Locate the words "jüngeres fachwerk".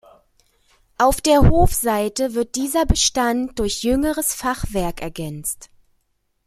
3.83-4.99